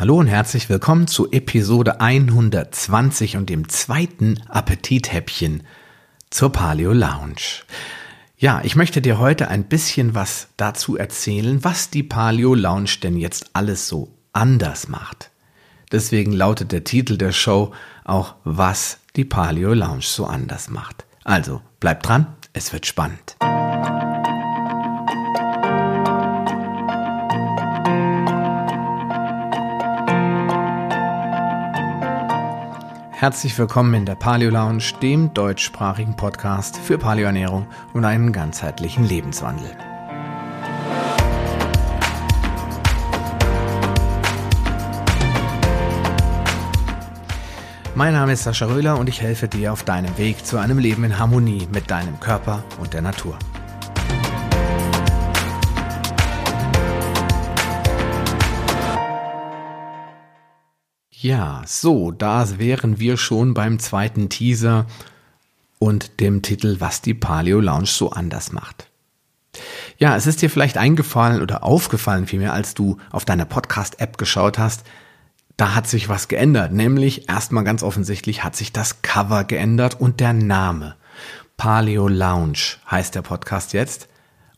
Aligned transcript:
Hallo 0.00 0.16
und 0.16 0.28
herzlich 0.28 0.70
willkommen 0.70 1.08
zu 1.08 1.30
Episode 1.30 2.00
120 2.00 3.36
und 3.36 3.50
dem 3.50 3.68
zweiten 3.68 4.40
Appetithäppchen 4.48 5.62
zur 6.30 6.50
Paleo 6.52 6.94
Lounge. 6.94 7.66
Ja, 8.38 8.62
ich 8.64 8.76
möchte 8.76 9.02
dir 9.02 9.18
heute 9.18 9.48
ein 9.48 9.64
bisschen 9.64 10.14
was 10.14 10.48
dazu 10.56 10.96
erzählen, 10.96 11.62
was 11.64 11.90
die 11.90 12.02
Paleo 12.02 12.54
Lounge 12.54 12.92
denn 13.02 13.18
jetzt 13.18 13.50
alles 13.52 13.88
so 13.88 14.08
anders 14.32 14.88
macht. 14.88 15.30
Deswegen 15.92 16.32
lautet 16.32 16.72
der 16.72 16.84
Titel 16.84 17.18
der 17.18 17.32
Show 17.32 17.74
auch, 18.02 18.36
was 18.44 19.00
die 19.16 19.26
Paleo 19.26 19.74
Lounge 19.74 20.00
so 20.00 20.24
anders 20.24 20.70
macht. 20.70 21.04
Also, 21.24 21.60
bleib 21.78 22.02
dran, 22.02 22.26
es 22.54 22.72
wird 22.72 22.86
spannend. 22.86 23.36
Herzlich 33.20 33.58
willkommen 33.58 33.92
in 33.92 34.06
der 34.06 34.14
Paleo 34.14 34.48
Lounge, 34.48 34.94
dem 35.02 35.34
deutschsprachigen 35.34 36.16
Podcast 36.16 36.78
für 36.78 36.96
Paleoernährung 36.96 37.66
und 37.92 38.06
einen 38.06 38.32
ganzheitlichen 38.32 39.04
Lebenswandel. 39.04 39.76
Mein 47.94 48.14
Name 48.14 48.32
ist 48.32 48.44
Sascha 48.44 48.64
Röhler 48.64 48.98
und 48.98 49.10
ich 49.10 49.20
helfe 49.20 49.48
dir 49.48 49.74
auf 49.74 49.82
deinem 49.82 50.16
Weg 50.16 50.46
zu 50.46 50.56
einem 50.56 50.78
Leben 50.78 51.04
in 51.04 51.18
Harmonie 51.18 51.68
mit 51.70 51.90
deinem 51.90 52.18
Körper 52.20 52.64
und 52.80 52.94
der 52.94 53.02
Natur. 53.02 53.38
Ja, 61.22 61.62
so, 61.66 62.12
da 62.12 62.58
wären 62.58 62.98
wir 62.98 63.18
schon 63.18 63.52
beim 63.52 63.78
zweiten 63.78 64.30
Teaser 64.30 64.86
und 65.78 66.18
dem 66.18 66.40
Titel 66.40 66.76
Was 66.78 67.02
die 67.02 67.12
Paleo 67.12 67.60
Lounge 67.60 67.84
so 67.84 68.10
anders 68.10 68.52
macht. 68.52 68.88
Ja, 69.98 70.16
es 70.16 70.26
ist 70.26 70.40
dir 70.40 70.48
vielleicht 70.48 70.78
eingefallen 70.78 71.42
oder 71.42 71.62
aufgefallen 71.62 72.26
vielmehr, 72.26 72.54
als 72.54 72.72
du 72.72 72.96
auf 73.10 73.26
deiner 73.26 73.44
Podcast-App 73.44 74.16
geschaut 74.16 74.58
hast, 74.58 74.84
da 75.58 75.74
hat 75.74 75.86
sich 75.86 76.08
was 76.08 76.28
geändert, 76.28 76.72
nämlich 76.72 77.28
erstmal 77.28 77.64
ganz 77.64 77.82
offensichtlich 77.82 78.42
hat 78.42 78.56
sich 78.56 78.72
das 78.72 79.02
Cover 79.02 79.44
geändert 79.44 80.00
und 80.00 80.20
der 80.20 80.32
Name. 80.32 80.96
Paleo 81.58 82.08
Lounge 82.08 82.78
heißt 82.90 83.14
der 83.14 83.20
Podcast 83.20 83.74
jetzt 83.74 84.08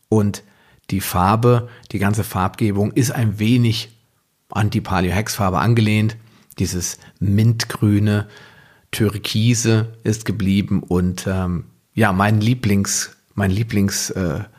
und 0.07 0.43
die 0.91 1.01
Farbe, 1.01 1.67
die 1.91 1.99
ganze 1.99 2.23
Farbgebung 2.23 2.93
ist 2.93 3.11
ein 3.11 3.37
wenig 3.37 3.89
an 4.49 4.69
die 4.69 4.79
Paleo 4.79 5.11
Hex 5.11 5.35
Farbe 5.35 5.59
angelehnt. 5.59 6.15
Dieses 6.59 6.97
mintgrüne 7.19 8.27
Türkise 8.91 9.93
ist 10.03 10.25
geblieben 10.25 10.83
und 10.83 11.25
ähm, 11.27 11.65
ja, 11.93 12.13
mein 12.13 12.41
Lieblings, 12.41 13.15
mein 13.33 13.51
Lieblingsobjekt, 13.51 14.49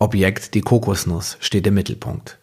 äh, 0.00 0.50
die 0.54 0.60
Kokosnuss, 0.60 1.36
steht 1.40 1.66
im 1.66 1.74
Mittelpunkt. 1.74 2.38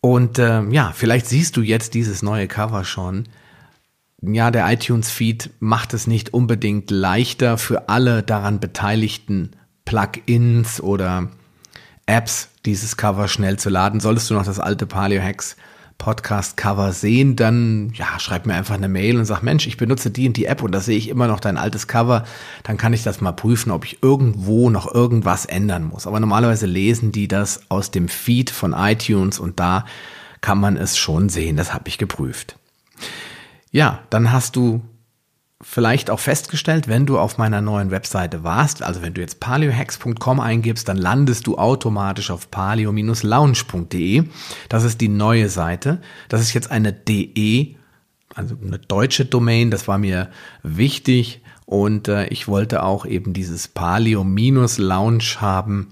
Und 0.00 0.38
ähm, 0.38 0.70
ja, 0.70 0.92
vielleicht 0.94 1.26
siehst 1.26 1.56
du 1.56 1.62
jetzt 1.62 1.94
dieses 1.94 2.22
neue 2.22 2.46
Cover 2.46 2.84
schon. 2.84 3.24
Ja, 4.22 4.50
der 4.50 4.70
iTunes-Feed 4.70 5.50
macht 5.60 5.94
es 5.94 6.06
nicht 6.06 6.32
unbedingt 6.32 6.90
leichter 6.90 7.58
für 7.58 7.88
alle 7.88 8.22
daran 8.22 8.60
beteiligten 8.60 9.50
Plugins 9.84 10.80
oder 10.80 11.28
Apps, 12.06 12.48
dieses 12.64 12.96
Cover 12.96 13.28
schnell 13.28 13.58
zu 13.58 13.68
laden. 13.68 14.00
Solltest 14.00 14.30
du 14.30 14.34
noch 14.34 14.44
das 14.44 14.60
alte 14.60 14.86
Paleo 14.86 15.22
Hacks 15.22 15.56
Podcast-Cover 15.98 16.92
sehen, 16.92 17.36
dann 17.36 17.92
ja, 17.94 18.18
schreib 18.18 18.46
mir 18.46 18.54
einfach 18.54 18.74
eine 18.74 18.88
Mail 18.88 19.18
und 19.18 19.24
sag, 19.24 19.42
Mensch, 19.42 19.66
ich 19.66 19.76
benutze 19.76 20.10
die 20.10 20.26
und 20.28 20.36
die 20.36 20.46
App 20.46 20.62
und 20.62 20.72
da 20.72 20.80
sehe 20.80 20.98
ich 20.98 21.08
immer 21.08 21.26
noch 21.26 21.40
dein 21.40 21.56
altes 21.56 21.86
Cover, 21.86 22.24
dann 22.62 22.76
kann 22.76 22.92
ich 22.92 23.02
das 23.02 23.20
mal 23.20 23.32
prüfen, 23.32 23.70
ob 23.70 23.84
ich 23.84 24.02
irgendwo 24.02 24.70
noch 24.70 24.92
irgendwas 24.92 25.46
ändern 25.46 25.84
muss. 25.84 26.06
Aber 26.06 26.20
normalerweise 26.20 26.66
lesen 26.66 27.12
die 27.12 27.28
das 27.28 27.62
aus 27.70 27.90
dem 27.90 28.08
Feed 28.08 28.50
von 28.50 28.72
iTunes 28.72 29.38
und 29.38 29.58
da 29.58 29.84
kann 30.40 30.58
man 30.58 30.76
es 30.76 30.96
schon 30.96 31.28
sehen, 31.28 31.56
das 31.56 31.74
habe 31.74 31.88
ich 31.88 31.98
geprüft. 31.98 32.56
Ja, 33.72 34.00
dann 34.10 34.32
hast 34.32 34.56
du 34.56 34.82
vielleicht 35.62 36.10
auch 36.10 36.20
festgestellt, 36.20 36.86
wenn 36.86 37.06
du 37.06 37.18
auf 37.18 37.38
meiner 37.38 37.60
neuen 37.60 37.90
Webseite 37.90 38.44
warst, 38.44 38.82
also 38.82 39.00
wenn 39.02 39.14
du 39.14 39.22
jetzt 39.22 39.40
paleohacks.com 39.40 40.38
eingibst, 40.40 40.88
dann 40.88 40.98
landest 40.98 41.46
du 41.46 41.56
automatisch 41.56 42.30
auf 42.30 42.50
paleo-lounge.de. 42.50 44.24
Das 44.68 44.84
ist 44.84 45.00
die 45.00 45.08
neue 45.08 45.48
Seite. 45.48 46.00
Das 46.28 46.42
ist 46.42 46.52
jetzt 46.52 46.70
eine 46.70 46.92
DE, 46.92 47.76
also 48.34 48.56
eine 48.62 48.78
deutsche 48.78 49.24
Domain. 49.24 49.70
Das 49.70 49.88
war 49.88 49.96
mir 49.96 50.30
wichtig 50.62 51.40
und 51.64 52.08
äh, 52.08 52.26
ich 52.26 52.48
wollte 52.48 52.82
auch 52.82 53.06
eben 53.06 53.32
dieses 53.32 53.66
Paleo-Lounge 53.68 55.40
haben 55.40 55.88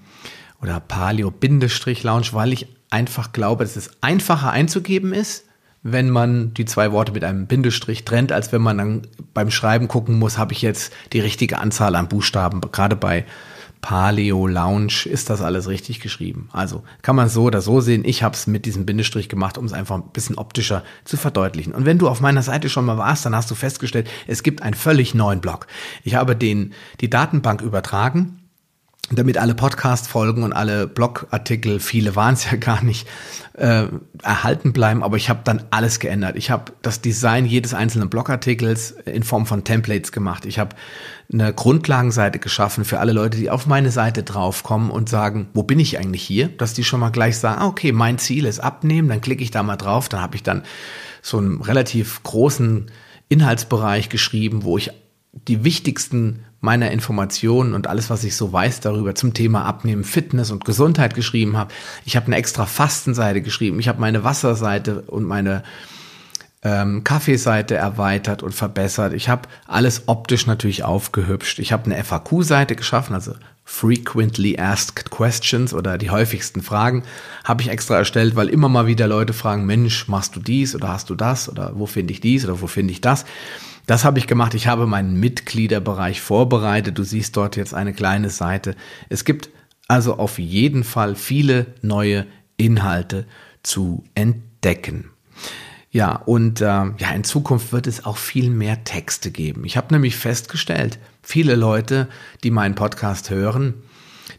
oder 0.60 0.78
Paleo-Lounge, 0.78 2.28
weil 2.32 2.52
ich 2.52 2.68
einfach 2.90 3.32
glaube, 3.32 3.64
dass 3.64 3.76
es 3.76 3.90
einfacher 4.02 4.50
einzugeben 4.50 5.14
ist 5.14 5.46
wenn 5.84 6.08
man 6.08 6.54
die 6.54 6.64
zwei 6.64 6.90
Worte 6.92 7.12
mit 7.12 7.22
einem 7.24 7.46
Bindestrich 7.46 8.04
trennt, 8.04 8.32
als 8.32 8.50
wenn 8.52 8.62
man 8.62 8.78
dann 8.78 9.02
beim 9.34 9.50
Schreiben 9.50 9.86
gucken 9.86 10.18
muss, 10.18 10.38
habe 10.38 10.54
ich 10.54 10.62
jetzt 10.62 10.92
die 11.12 11.20
richtige 11.20 11.58
Anzahl 11.58 11.94
an 11.94 12.08
Buchstaben. 12.08 12.62
Gerade 12.72 12.96
bei 12.96 13.26
Paleo 13.82 14.46
Lounge 14.46 15.04
ist 15.04 15.28
das 15.28 15.42
alles 15.42 15.68
richtig 15.68 16.00
geschrieben. 16.00 16.48
Also 16.52 16.84
kann 17.02 17.16
man 17.16 17.28
so 17.28 17.42
oder 17.42 17.60
so 17.60 17.82
sehen. 17.82 18.02
Ich 18.06 18.22
habe 18.22 18.34
es 18.34 18.46
mit 18.46 18.64
diesem 18.64 18.86
Bindestrich 18.86 19.28
gemacht, 19.28 19.58
um 19.58 19.66
es 19.66 19.74
einfach 19.74 19.96
ein 19.96 20.08
bisschen 20.10 20.38
optischer 20.38 20.82
zu 21.04 21.18
verdeutlichen. 21.18 21.74
Und 21.74 21.84
wenn 21.84 21.98
du 21.98 22.08
auf 22.08 22.22
meiner 22.22 22.42
Seite 22.42 22.70
schon 22.70 22.86
mal 22.86 22.96
warst, 22.96 23.26
dann 23.26 23.36
hast 23.36 23.50
du 23.50 23.54
festgestellt, 23.54 24.08
es 24.26 24.42
gibt 24.42 24.62
einen 24.62 24.72
völlig 24.72 25.14
neuen 25.14 25.42
Blog. 25.42 25.66
Ich 26.02 26.14
habe 26.14 26.34
den, 26.34 26.72
die 27.02 27.10
Datenbank 27.10 27.60
übertragen 27.60 28.40
damit 29.12 29.36
alle 29.38 29.54
Podcast-Folgen 29.54 30.42
und 30.42 30.52
alle 30.52 30.86
Blogartikel, 30.86 31.78
viele 31.78 32.16
waren 32.16 32.34
es 32.34 32.50
ja 32.50 32.56
gar 32.56 32.82
nicht, 32.82 33.06
äh, 33.54 33.86
erhalten 34.22 34.72
bleiben. 34.72 35.02
Aber 35.02 35.16
ich 35.16 35.28
habe 35.28 35.40
dann 35.44 35.62
alles 35.70 36.00
geändert. 36.00 36.36
Ich 36.36 36.50
habe 36.50 36.72
das 36.82 37.00
Design 37.00 37.44
jedes 37.44 37.74
einzelnen 37.74 38.08
Blogartikels 38.08 38.92
in 39.04 39.22
Form 39.22 39.46
von 39.46 39.64
Templates 39.64 40.10
gemacht. 40.10 40.46
Ich 40.46 40.58
habe 40.58 40.74
eine 41.32 41.52
Grundlagenseite 41.52 42.38
geschaffen 42.38 42.84
für 42.84 42.98
alle 42.98 43.12
Leute, 43.12 43.38
die 43.38 43.50
auf 43.50 43.66
meine 43.66 43.90
Seite 43.90 44.22
draufkommen 44.22 44.90
und 44.90 45.08
sagen, 45.08 45.48
wo 45.54 45.62
bin 45.62 45.78
ich 45.78 45.98
eigentlich 45.98 46.22
hier? 46.22 46.48
Dass 46.48 46.74
die 46.74 46.84
schon 46.84 47.00
mal 47.00 47.10
gleich 47.10 47.38
sagen, 47.38 47.60
ah, 47.60 47.66
okay, 47.66 47.92
mein 47.92 48.18
Ziel 48.18 48.46
ist 48.46 48.60
abnehmen. 48.60 49.08
Dann 49.08 49.20
klicke 49.20 49.42
ich 49.42 49.50
da 49.50 49.62
mal 49.62 49.76
drauf. 49.76 50.08
Dann 50.08 50.20
habe 50.20 50.36
ich 50.36 50.42
dann 50.42 50.62
so 51.22 51.38
einen 51.38 51.60
relativ 51.60 52.22
großen 52.22 52.90
Inhaltsbereich 53.28 54.08
geschrieben, 54.08 54.64
wo 54.64 54.78
ich 54.78 54.90
die 55.48 55.64
wichtigsten 55.64 56.44
meiner 56.64 56.90
Informationen 56.90 57.74
und 57.74 57.86
alles, 57.86 58.10
was 58.10 58.24
ich 58.24 58.36
so 58.36 58.52
weiß 58.52 58.80
darüber 58.80 59.14
zum 59.14 59.34
Thema 59.34 59.64
Abnehmen, 59.64 60.02
Fitness 60.02 60.50
und 60.50 60.64
Gesundheit 60.64 61.14
geschrieben 61.14 61.56
habe. 61.56 61.72
Ich 62.04 62.16
habe 62.16 62.26
eine 62.26 62.36
extra 62.36 62.66
Fastenseite 62.66 63.42
geschrieben. 63.42 63.78
Ich 63.78 63.88
habe 63.88 64.00
meine 64.00 64.24
Wasserseite 64.24 65.02
und 65.02 65.24
meine 65.24 65.62
ähm, 66.62 67.04
Kaffeeseite 67.04 67.76
erweitert 67.76 68.42
und 68.42 68.54
verbessert. 68.54 69.12
Ich 69.12 69.28
habe 69.28 69.48
alles 69.66 70.04
optisch 70.06 70.46
natürlich 70.46 70.82
aufgehübscht. 70.82 71.58
Ich 71.58 71.72
habe 71.72 71.84
eine 71.84 72.02
FAQ-Seite 72.02 72.74
geschaffen, 72.74 73.14
also 73.14 73.34
Frequently 73.66 74.58
Asked 74.58 75.10
Questions 75.10 75.72
oder 75.72 75.98
die 75.98 76.10
häufigsten 76.10 76.62
Fragen 76.62 77.02
habe 77.44 77.62
ich 77.62 77.68
extra 77.68 77.96
erstellt, 77.96 78.36
weil 78.36 78.48
immer 78.48 78.68
mal 78.68 78.86
wieder 78.86 79.06
Leute 79.06 79.32
fragen, 79.32 79.64
Mensch, 79.66 80.08
machst 80.08 80.36
du 80.36 80.40
dies 80.40 80.74
oder 80.74 80.88
hast 80.88 81.08
du 81.10 81.14
das 81.14 81.48
oder 81.48 81.72
wo 81.74 81.86
finde 81.86 82.12
ich 82.12 82.20
dies 82.20 82.44
oder 82.44 82.60
wo 82.60 82.66
finde 82.66 82.92
ich 82.92 83.00
das? 83.00 83.24
Das 83.86 84.04
habe 84.04 84.18
ich 84.18 84.26
gemacht. 84.26 84.54
Ich 84.54 84.66
habe 84.66 84.86
meinen 84.86 85.18
Mitgliederbereich 85.20 86.20
vorbereitet. 86.20 86.98
Du 86.98 87.04
siehst 87.04 87.36
dort 87.36 87.56
jetzt 87.56 87.74
eine 87.74 87.92
kleine 87.92 88.30
Seite. 88.30 88.74
Es 89.08 89.24
gibt 89.24 89.50
also 89.88 90.18
auf 90.18 90.38
jeden 90.38 90.84
Fall 90.84 91.14
viele 91.14 91.66
neue 91.82 92.26
Inhalte 92.56 93.26
zu 93.62 94.04
entdecken. 94.14 95.10
Ja, 95.90 96.16
und 96.16 96.60
äh, 96.60 96.64
ja, 96.64 97.10
in 97.14 97.22
Zukunft 97.22 97.72
wird 97.72 97.86
es 97.86 98.04
auch 98.04 98.16
viel 98.16 98.50
mehr 98.50 98.82
Texte 98.82 99.30
geben. 99.30 99.64
Ich 99.64 99.76
habe 99.76 99.94
nämlich 99.94 100.16
festgestellt, 100.16 100.98
viele 101.22 101.54
Leute, 101.54 102.08
die 102.42 102.50
meinen 102.50 102.74
Podcast 102.74 103.30
hören, 103.30 103.74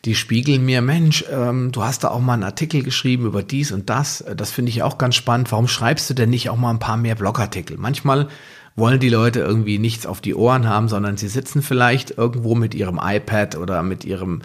die 0.03 0.15
spiegeln 0.15 0.65
mir, 0.65 0.81
Mensch, 0.81 1.23
ähm, 1.31 1.71
du 1.71 1.83
hast 1.83 2.03
da 2.03 2.09
auch 2.09 2.19
mal 2.19 2.33
einen 2.33 2.43
Artikel 2.43 2.83
geschrieben 2.83 3.25
über 3.25 3.41
dies 3.41 3.71
und 3.71 3.89
das. 3.89 4.25
Das 4.35 4.51
finde 4.51 4.69
ich 4.69 4.83
auch 4.83 4.97
ganz 4.97 5.15
spannend. 5.15 5.51
Warum 5.51 5.67
schreibst 5.67 6.09
du 6.09 6.13
denn 6.13 6.29
nicht 6.29 6.49
auch 6.49 6.57
mal 6.57 6.71
ein 6.71 6.79
paar 6.79 6.97
mehr 6.97 7.15
Blogartikel? 7.15 7.77
Manchmal 7.77 8.27
wollen 8.75 8.99
die 8.99 9.09
Leute 9.09 9.39
irgendwie 9.39 9.79
nichts 9.79 10.05
auf 10.05 10.21
die 10.21 10.35
Ohren 10.35 10.67
haben, 10.67 10.89
sondern 10.89 11.17
sie 11.17 11.29
sitzen 11.29 11.61
vielleicht 11.61 12.17
irgendwo 12.17 12.55
mit 12.55 12.75
ihrem 12.75 12.99
iPad 13.01 13.55
oder 13.55 13.83
mit 13.83 14.03
ihrem 14.03 14.41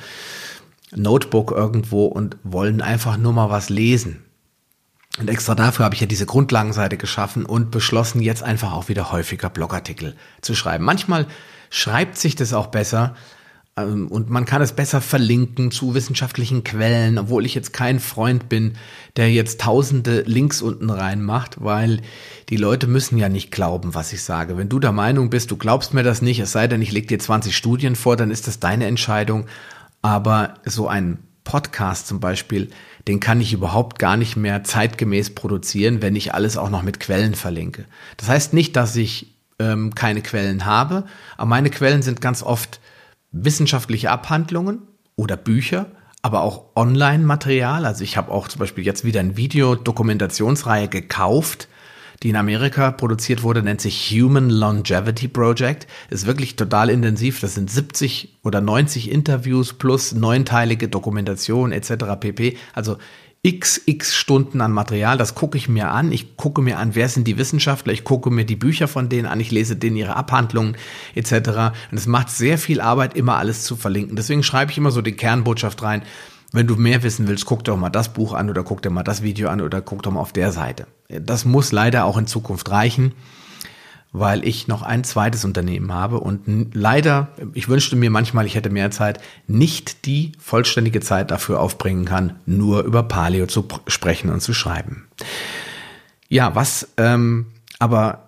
Notebook 0.94 1.50
irgendwo 1.50 2.06
und 2.06 2.36
wollen 2.42 2.80
einfach 2.80 3.16
nur 3.16 3.32
mal 3.32 3.50
was 3.50 3.68
lesen. 3.68 4.24
Und 5.18 5.28
extra 5.28 5.54
dafür 5.54 5.84
habe 5.84 5.94
ich 5.94 6.00
ja 6.00 6.06
diese 6.06 6.26
Grundlagenseite 6.26 6.96
geschaffen 6.96 7.44
und 7.44 7.70
beschlossen, 7.72 8.22
jetzt 8.22 8.44
einfach 8.44 8.72
auch 8.72 8.88
wieder 8.88 9.10
häufiger 9.10 9.50
Blogartikel 9.50 10.14
zu 10.40 10.54
schreiben. 10.54 10.84
Manchmal 10.84 11.26
schreibt 11.68 12.16
sich 12.16 12.36
das 12.36 12.52
auch 12.52 12.68
besser, 12.68 13.16
und 13.84 14.30
man 14.30 14.44
kann 14.44 14.62
es 14.62 14.72
besser 14.72 15.00
verlinken 15.00 15.70
zu 15.70 15.94
wissenschaftlichen 15.94 16.64
Quellen, 16.64 17.18
obwohl 17.18 17.46
ich 17.46 17.54
jetzt 17.54 17.72
kein 17.72 18.00
Freund 18.00 18.48
bin, 18.48 18.74
der 19.16 19.30
jetzt 19.30 19.60
tausende 19.60 20.22
Links 20.22 20.62
unten 20.62 20.90
reinmacht, 20.90 21.62
weil 21.62 22.00
die 22.48 22.56
Leute 22.56 22.86
müssen 22.86 23.18
ja 23.18 23.28
nicht 23.28 23.50
glauben, 23.50 23.94
was 23.94 24.12
ich 24.12 24.22
sage. 24.22 24.56
Wenn 24.56 24.68
du 24.68 24.78
der 24.78 24.92
Meinung 24.92 25.30
bist, 25.30 25.50
du 25.50 25.56
glaubst 25.56 25.94
mir 25.94 26.02
das 26.02 26.22
nicht, 26.22 26.40
es 26.40 26.52
sei 26.52 26.66
denn, 26.66 26.82
ich 26.82 26.92
leg 26.92 27.08
dir 27.08 27.18
20 27.18 27.56
Studien 27.56 27.96
vor, 27.96 28.16
dann 28.16 28.30
ist 28.30 28.46
das 28.46 28.60
deine 28.60 28.86
Entscheidung. 28.86 29.46
Aber 30.02 30.54
so 30.64 30.88
ein 30.88 31.18
Podcast 31.44 32.06
zum 32.06 32.20
Beispiel, 32.20 32.70
den 33.08 33.20
kann 33.20 33.40
ich 33.40 33.52
überhaupt 33.52 33.98
gar 33.98 34.16
nicht 34.16 34.36
mehr 34.36 34.62
zeitgemäß 34.62 35.34
produzieren, 35.34 36.02
wenn 36.02 36.16
ich 36.16 36.34
alles 36.34 36.56
auch 36.56 36.70
noch 36.70 36.82
mit 36.82 37.00
Quellen 37.00 37.34
verlinke. 37.34 37.86
Das 38.16 38.28
heißt 38.28 38.52
nicht, 38.52 38.76
dass 38.76 38.94
ich 38.96 39.34
ähm, 39.58 39.94
keine 39.94 40.22
Quellen 40.22 40.64
habe, 40.64 41.04
aber 41.36 41.48
meine 41.48 41.70
Quellen 41.70 42.02
sind 42.02 42.20
ganz 42.20 42.42
oft 42.42 42.80
wissenschaftliche 43.32 44.10
Abhandlungen 44.10 44.82
oder 45.16 45.36
Bücher, 45.36 45.86
aber 46.22 46.42
auch 46.42 46.76
Online-Material. 46.76 47.84
Also 47.86 48.04
ich 48.04 48.16
habe 48.16 48.30
auch 48.30 48.48
zum 48.48 48.58
Beispiel 48.58 48.84
jetzt 48.84 49.04
wieder 49.04 49.20
ein 49.20 49.36
Videodokumentationsreihe 49.36 50.88
gekauft, 50.88 51.68
die 52.22 52.28
in 52.28 52.36
Amerika 52.36 52.90
produziert 52.90 53.42
wurde, 53.42 53.62
nennt 53.62 53.80
sich 53.80 54.10
Human 54.10 54.50
Longevity 54.50 55.26
Project. 55.28 55.86
Ist 56.10 56.26
wirklich 56.26 56.54
total 56.54 56.90
intensiv. 56.90 57.40
Das 57.40 57.54
sind 57.54 57.70
70 57.70 58.40
oder 58.42 58.60
90 58.60 59.10
Interviews 59.10 59.72
plus 59.72 60.12
neunteilige 60.12 60.88
Dokumentation 60.88 61.72
etc. 61.72 62.04
pp. 62.20 62.58
Also 62.74 62.98
xx 63.46 64.14
Stunden 64.14 64.60
an 64.60 64.72
Material, 64.72 65.16
das 65.16 65.34
gucke 65.34 65.56
ich 65.56 65.68
mir 65.68 65.90
an. 65.90 66.12
Ich 66.12 66.36
gucke 66.36 66.60
mir 66.60 66.78
an, 66.78 66.94
wer 66.94 67.08
sind 67.08 67.26
die 67.26 67.38
Wissenschaftler, 67.38 67.92
ich 67.92 68.04
gucke 68.04 68.30
mir 68.30 68.44
die 68.44 68.56
Bücher 68.56 68.86
von 68.86 69.08
denen 69.08 69.26
an, 69.26 69.40
ich 69.40 69.50
lese 69.50 69.76
denen 69.76 69.96
ihre 69.96 70.14
Abhandlungen 70.14 70.76
etc. 71.14 71.32
Und 71.90 71.96
es 71.96 72.06
macht 72.06 72.30
sehr 72.30 72.58
viel 72.58 72.80
Arbeit, 72.82 73.16
immer 73.16 73.36
alles 73.36 73.64
zu 73.64 73.76
verlinken. 73.76 74.16
Deswegen 74.16 74.42
schreibe 74.42 74.72
ich 74.72 74.78
immer 74.78 74.90
so 74.90 75.00
die 75.00 75.12
Kernbotschaft 75.12 75.82
rein. 75.82 76.02
Wenn 76.52 76.66
du 76.66 76.76
mehr 76.76 77.02
wissen 77.02 77.28
willst, 77.28 77.46
guck 77.46 77.64
doch 77.64 77.76
mal 77.76 77.90
das 77.90 78.12
Buch 78.12 78.34
an 78.34 78.50
oder 78.50 78.62
guck 78.62 78.82
dir 78.82 78.90
mal 78.90 79.04
das 79.04 79.22
Video 79.22 79.48
an 79.48 79.60
oder 79.60 79.80
guck 79.80 80.02
doch 80.02 80.10
mal 80.10 80.20
auf 80.20 80.32
der 80.32 80.52
Seite. 80.52 80.86
Das 81.08 81.44
muss 81.44 81.72
leider 81.72 82.04
auch 82.04 82.18
in 82.18 82.26
Zukunft 82.26 82.70
reichen 82.70 83.14
weil 84.12 84.44
ich 84.44 84.66
noch 84.66 84.82
ein 84.82 85.04
zweites 85.04 85.44
Unternehmen 85.44 85.92
habe 85.92 86.18
und 86.18 86.74
leider, 86.74 87.28
ich 87.54 87.68
wünschte 87.68 87.94
mir 87.94 88.10
manchmal, 88.10 88.46
ich 88.46 88.56
hätte 88.56 88.70
mehr 88.70 88.90
Zeit, 88.90 89.20
nicht 89.46 90.06
die 90.06 90.32
vollständige 90.38 91.00
Zeit 91.00 91.30
dafür 91.30 91.60
aufbringen 91.60 92.04
kann, 92.04 92.40
nur 92.44 92.82
über 92.82 93.04
Paleo 93.04 93.46
zu 93.46 93.66
sprechen 93.86 94.30
und 94.30 94.40
zu 94.40 94.52
schreiben. 94.52 95.06
Ja, 96.28 96.54
was 96.54 96.88
ähm, 96.96 97.46
aber 97.78 98.26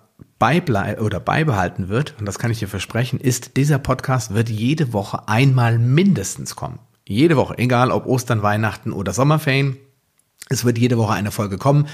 oder 0.99 1.21
beibehalten 1.21 1.87
wird, 1.87 2.15
und 2.19 2.25
das 2.25 2.37
kann 2.37 2.51
ich 2.51 2.59
dir 2.59 2.67
versprechen, 2.67 3.17
ist, 3.17 3.55
dieser 3.55 3.79
Podcast 3.79 4.33
wird 4.33 4.49
jede 4.49 4.91
Woche 4.91 5.29
einmal 5.29 5.79
mindestens 5.79 6.57
kommen. 6.57 6.79
Jede 7.07 7.37
Woche, 7.37 7.57
egal 7.57 7.91
ob 7.91 8.05
Ostern, 8.05 8.43
Weihnachten 8.43 8.91
oder 8.91 9.13
Sommerferien. 9.13 9.77
Es 10.49 10.65
wird 10.65 10.77
jede 10.77 10.97
Woche 10.97 11.13
eine 11.13 11.31
Folge 11.31 11.57
kommen. 11.57 11.87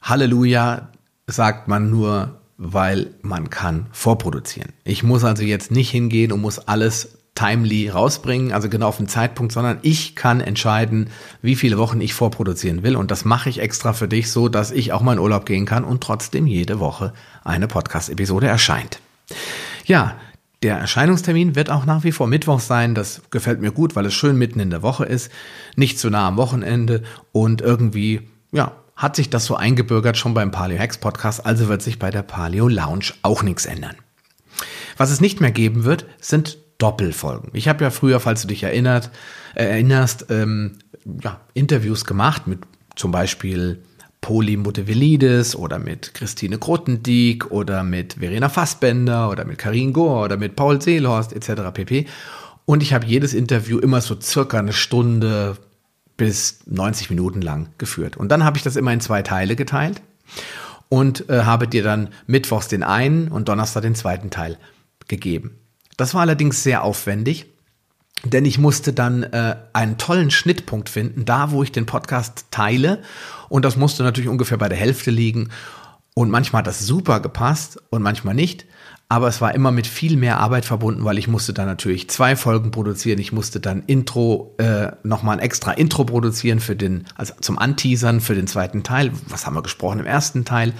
Halleluja, 0.00 0.88
sagt 1.26 1.68
man 1.68 1.90
nur 1.90 2.37
weil 2.58 3.14
man 3.22 3.50
kann 3.50 3.86
vorproduzieren. 3.92 4.72
Ich 4.84 5.02
muss 5.02 5.24
also 5.24 5.44
jetzt 5.44 5.70
nicht 5.70 5.90
hingehen 5.90 6.32
und 6.32 6.40
muss 6.40 6.58
alles 6.58 7.18
timely 7.36 7.88
rausbringen, 7.88 8.52
also 8.52 8.68
genau 8.68 8.88
auf 8.88 8.96
den 8.96 9.06
Zeitpunkt, 9.06 9.52
sondern 9.52 9.78
ich 9.82 10.16
kann 10.16 10.40
entscheiden, 10.40 11.10
wie 11.40 11.54
viele 11.54 11.78
Wochen 11.78 12.00
ich 12.00 12.12
vorproduzieren 12.12 12.82
will. 12.82 12.96
Und 12.96 13.12
das 13.12 13.24
mache 13.24 13.48
ich 13.48 13.60
extra 13.60 13.92
für 13.92 14.08
dich 14.08 14.32
so, 14.32 14.48
dass 14.48 14.72
ich 14.72 14.92
auch 14.92 15.02
mal 15.02 15.12
in 15.12 15.18
Urlaub 15.20 15.46
gehen 15.46 15.64
kann 15.64 15.84
und 15.84 16.02
trotzdem 16.02 16.48
jede 16.48 16.80
Woche 16.80 17.12
eine 17.44 17.68
Podcast-Episode 17.68 18.48
erscheint. 18.48 18.98
Ja, 19.86 20.16
der 20.64 20.78
Erscheinungstermin 20.78 21.54
wird 21.54 21.70
auch 21.70 21.86
nach 21.86 22.02
wie 22.02 22.10
vor 22.10 22.26
Mittwoch 22.26 22.58
sein. 22.58 22.96
Das 22.96 23.22
gefällt 23.30 23.60
mir 23.60 23.70
gut, 23.70 23.94
weil 23.94 24.06
es 24.06 24.14
schön 24.14 24.36
mitten 24.36 24.58
in 24.58 24.70
der 24.70 24.82
Woche 24.82 25.04
ist, 25.04 25.30
nicht 25.76 26.00
zu 26.00 26.10
nah 26.10 26.26
am 26.26 26.36
Wochenende 26.36 27.04
und 27.30 27.60
irgendwie, 27.60 28.22
ja, 28.50 28.72
hat 28.98 29.14
sich 29.14 29.30
das 29.30 29.46
so 29.46 29.54
eingebürgert 29.54 30.18
schon 30.18 30.34
beim 30.34 30.50
Paleo 30.50 30.78
Hacks 30.78 30.98
Podcast, 30.98 31.46
also 31.46 31.68
wird 31.68 31.82
sich 31.82 32.00
bei 32.00 32.10
der 32.10 32.22
Paleo 32.22 32.68
Lounge 32.68 33.12
auch 33.22 33.44
nichts 33.44 33.64
ändern. 33.64 33.94
Was 34.96 35.10
es 35.10 35.20
nicht 35.20 35.40
mehr 35.40 35.52
geben 35.52 35.84
wird, 35.84 36.04
sind 36.20 36.58
Doppelfolgen. 36.78 37.50
Ich 37.54 37.68
habe 37.68 37.84
ja 37.84 37.90
früher, 37.90 38.18
falls 38.18 38.42
du 38.42 38.48
dich 38.48 38.64
erinnert, 38.64 39.10
äh, 39.54 39.64
erinnerst, 39.64 40.26
ähm, 40.30 40.78
ja, 41.22 41.40
Interviews 41.54 42.04
gemacht 42.04 42.48
mit 42.48 42.60
zum 42.96 43.12
Beispiel 43.12 43.82
Poli 44.20 44.56
Mutevelidis 44.56 45.54
oder 45.54 45.78
mit 45.78 46.14
Christine 46.14 46.58
Grotendieck 46.58 47.52
oder 47.52 47.84
mit 47.84 48.14
Verena 48.14 48.48
Fassbender 48.48 49.30
oder 49.30 49.44
mit 49.44 49.58
Karin 49.58 49.92
Gore 49.92 50.24
oder 50.24 50.36
mit 50.36 50.56
Paul 50.56 50.82
Seelhorst 50.82 51.32
etc. 51.32 51.70
pp. 51.72 52.06
Und 52.64 52.82
ich 52.82 52.92
habe 52.92 53.06
jedes 53.06 53.32
Interview 53.32 53.78
immer 53.78 54.00
so 54.00 54.20
circa 54.20 54.58
eine 54.58 54.72
Stunde, 54.72 55.56
bis 56.18 56.58
90 56.66 57.08
Minuten 57.08 57.40
lang 57.40 57.70
geführt. 57.78 58.18
Und 58.18 58.28
dann 58.28 58.44
habe 58.44 58.58
ich 58.58 58.62
das 58.62 58.76
immer 58.76 58.92
in 58.92 59.00
zwei 59.00 59.22
Teile 59.22 59.56
geteilt 59.56 60.02
und 60.90 61.30
äh, 61.30 61.44
habe 61.44 61.66
dir 61.66 61.82
dann 61.82 62.08
mittwochs 62.26 62.68
den 62.68 62.82
einen 62.82 63.28
und 63.28 63.48
Donnerstag 63.48 63.82
den 63.82 63.94
zweiten 63.94 64.28
Teil 64.28 64.58
gegeben. 65.06 65.58
Das 65.96 66.12
war 66.12 66.20
allerdings 66.20 66.62
sehr 66.62 66.82
aufwendig, 66.82 67.46
denn 68.24 68.44
ich 68.44 68.58
musste 68.58 68.92
dann 68.92 69.22
äh, 69.22 69.56
einen 69.72 69.96
tollen 69.96 70.30
Schnittpunkt 70.30 70.88
finden, 70.88 71.24
da 71.24 71.52
wo 71.52 71.62
ich 71.62 71.72
den 71.72 71.86
Podcast 71.86 72.46
teile. 72.50 73.00
Und 73.48 73.64
das 73.64 73.76
musste 73.76 74.02
natürlich 74.02 74.28
ungefähr 74.28 74.58
bei 74.58 74.68
der 74.68 74.78
Hälfte 74.78 75.10
liegen. 75.10 75.50
Und 76.14 76.30
manchmal 76.30 76.60
hat 76.60 76.66
das 76.66 76.80
super 76.80 77.20
gepasst 77.20 77.80
und 77.90 78.02
manchmal 78.02 78.34
nicht 78.34 78.66
aber 79.10 79.28
es 79.28 79.40
war 79.40 79.54
immer 79.54 79.70
mit 79.70 79.86
viel 79.86 80.18
mehr 80.18 80.38
Arbeit 80.38 80.66
verbunden, 80.66 81.04
weil 81.04 81.16
ich 81.16 81.28
musste 81.28 81.54
dann 81.54 81.66
natürlich 81.66 82.10
zwei 82.10 82.36
Folgen 82.36 82.70
produzieren. 82.70 83.18
Ich 83.18 83.32
musste 83.32 83.58
dann 83.58 83.82
Intro, 83.86 84.54
äh, 84.58 84.92
nochmal 85.02 85.38
ein 85.38 85.42
extra 85.42 85.72
Intro 85.72 86.04
produzieren 86.04 86.60
für 86.60 86.76
den, 86.76 87.06
also 87.14 87.32
zum 87.40 87.58
Anteasern 87.58 88.20
für 88.20 88.34
den 88.34 88.46
zweiten 88.46 88.82
Teil. 88.82 89.10
Was 89.28 89.46
haben 89.46 89.56
wir 89.56 89.62
gesprochen 89.62 90.00
im 90.00 90.06
ersten 90.06 90.44
Teil? 90.44 90.74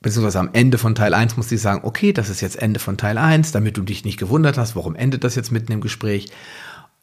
Beziehungsweise 0.00 0.38
am 0.38 0.50
Ende 0.52 0.78
von 0.78 0.94
Teil 0.94 1.14
1 1.14 1.36
musste 1.36 1.56
ich 1.56 1.60
sagen, 1.60 1.80
okay, 1.84 2.12
das 2.12 2.28
ist 2.28 2.40
jetzt 2.40 2.60
Ende 2.60 2.78
von 2.78 2.96
Teil 2.96 3.18
1, 3.18 3.50
damit 3.52 3.76
du 3.76 3.82
dich 3.82 4.04
nicht 4.04 4.18
gewundert 4.18 4.56
hast, 4.56 4.76
warum 4.76 4.94
endet 4.94 5.24
das 5.24 5.34
jetzt 5.34 5.50
mitten 5.50 5.72
im 5.72 5.80
Gespräch. 5.80 6.30